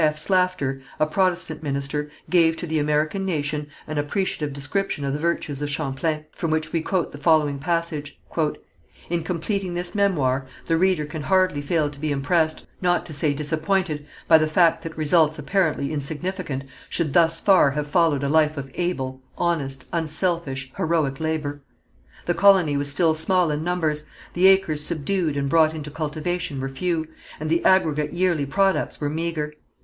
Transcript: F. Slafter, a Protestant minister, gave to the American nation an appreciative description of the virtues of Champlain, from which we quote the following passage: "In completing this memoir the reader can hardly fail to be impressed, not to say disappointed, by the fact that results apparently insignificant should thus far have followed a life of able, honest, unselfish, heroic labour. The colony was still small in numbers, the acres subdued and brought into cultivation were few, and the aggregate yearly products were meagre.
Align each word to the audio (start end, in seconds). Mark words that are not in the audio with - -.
F. 0.03 0.17
Slafter, 0.17 0.81
a 0.99 1.05
Protestant 1.05 1.61
minister, 1.61 2.09
gave 2.27 2.57
to 2.57 2.65
the 2.65 2.79
American 2.79 3.23
nation 3.23 3.67
an 3.85 3.99
appreciative 3.99 4.51
description 4.51 5.05
of 5.05 5.13
the 5.13 5.19
virtues 5.19 5.61
of 5.61 5.69
Champlain, 5.69 6.25
from 6.31 6.49
which 6.49 6.73
we 6.73 6.81
quote 6.81 7.11
the 7.11 7.19
following 7.19 7.59
passage: 7.59 8.19
"In 9.11 9.23
completing 9.23 9.75
this 9.75 9.93
memoir 9.93 10.47
the 10.65 10.75
reader 10.75 11.05
can 11.05 11.21
hardly 11.21 11.61
fail 11.61 11.87
to 11.87 11.99
be 11.99 12.11
impressed, 12.11 12.65
not 12.81 13.05
to 13.05 13.13
say 13.13 13.31
disappointed, 13.35 14.03
by 14.27 14.39
the 14.39 14.47
fact 14.47 14.81
that 14.81 14.97
results 14.97 15.37
apparently 15.37 15.93
insignificant 15.93 16.63
should 16.89 17.13
thus 17.13 17.39
far 17.39 17.69
have 17.69 17.85
followed 17.85 18.23
a 18.23 18.27
life 18.27 18.57
of 18.57 18.71
able, 18.73 19.21
honest, 19.37 19.85
unselfish, 19.93 20.73
heroic 20.77 21.19
labour. 21.19 21.61
The 22.25 22.33
colony 22.33 22.75
was 22.75 22.89
still 22.89 23.13
small 23.13 23.51
in 23.51 23.63
numbers, 23.63 24.05
the 24.33 24.47
acres 24.47 24.83
subdued 24.83 25.37
and 25.37 25.47
brought 25.47 25.75
into 25.75 25.91
cultivation 25.91 26.59
were 26.59 26.69
few, 26.69 27.05
and 27.39 27.51
the 27.51 27.63
aggregate 27.63 28.13
yearly 28.13 28.47
products 28.47 28.99
were 28.99 29.07
meagre. 29.07 29.53